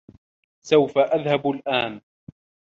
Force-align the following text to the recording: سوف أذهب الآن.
سوف 0.65 0.97
أذهب 0.97 1.47
الآن. 1.49 2.01